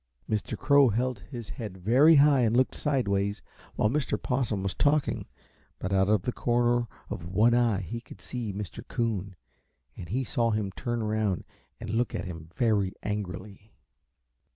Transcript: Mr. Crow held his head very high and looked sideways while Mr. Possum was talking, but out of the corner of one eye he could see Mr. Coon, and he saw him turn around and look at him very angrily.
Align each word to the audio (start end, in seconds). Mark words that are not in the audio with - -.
Mr. 0.27 0.57
Crow 0.57 0.89
held 0.89 1.19
his 1.29 1.49
head 1.49 1.77
very 1.77 2.15
high 2.15 2.39
and 2.39 2.57
looked 2.57 2.73
sideways 2.73 3.43
while 3.75 3.87
Mr. 3.87 4.19
Possum 4.19 4.63
was 4.63 4.73
talking, 4.73 5.27
but 5.77 5.93
out 5.93 6.09
of 6.09 6.23
the 6.23 6.31
corner 6.31 6.87
of 7.11 7.27
one 7.29 7.53
eye 7.53 7.81
he 7.81 8.01
could 8.01 8.19
see 8.19 8.51
Mr. 8.51 8.81
Coon, 8.87 9.35
and 9.95 10.09
he 10.09 10.23
saw 10.23 10.49
him 10.49 10.71
turn 10.71 11.03
around 11.03 11.43
and 11.79 11.91
look 11.91 12.15
at 12.15 12.25
him 12.25 12.49
very 12.55 12.93
angrily. 13.03 13.75